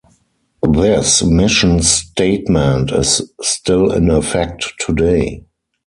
[0.71, 5.43] This mission statement is still in effect today.